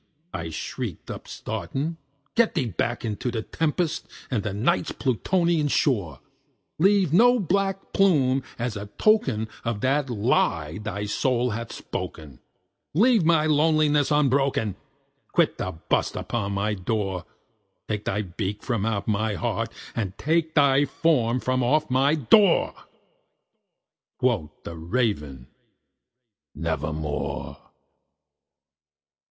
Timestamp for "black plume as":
7.39-8.75